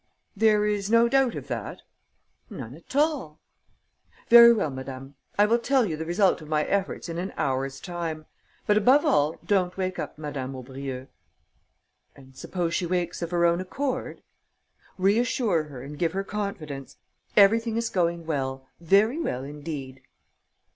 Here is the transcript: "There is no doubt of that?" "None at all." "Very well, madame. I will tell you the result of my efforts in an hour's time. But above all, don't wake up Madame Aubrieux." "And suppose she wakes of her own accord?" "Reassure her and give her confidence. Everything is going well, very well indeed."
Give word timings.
"There 0.35 0.65
is 0.65 0.89
no 0.89 1.07
doubt 1.07 1.35
of 1.35 1.47
that?" 1.49 1.83
"None 2.49 2.73
at 2.73 2.95
all." 2.95 3.39
"Very 4.29 4.51
well, 4.51 4.71
madame. 4.71 5.13
I 5.37 5.45
will 5.45 5.59
tell 5.59 5.85
you 5.85 5.95
the 5.95 6.07
result 6.07 6.41
of 6.41 6.47
my 6.47 6.63
efforts 6.63 7.07
in 7.07 7.19
an 7.19 7.31
hour's 7.37 7.79
time. 7.79 8.25
But 8.65 8.77
above 8.77 9.05
all, 9.05 9.37
don't 9.45 9.77
wake 9.77 9.99
up 9.99 10.17
Madame 10.17 10.55
Aubrieux." 10.55 11.05
"And 12.15 12.35
suppose 12.35 12.73
she 12.73 12.87
wakes 12.87 13.21
of 13.21 13.29
her 13.29 13.45
own 13.45 13.61
accord?" 13.61 14.23
"Reassure 14.97 15.65
her 15.65 15.83
and 15.83 15.99
give 15.99 16.13
her 16.13 16.23
confidence. 16.23 16.97
Everything 17.37 17.77
is 17.77 17.89
going 17.89 18.25
well, 18.25 18.65
very 18.79 19.19
well 19.21 19.43
indeed." 19.43 20.01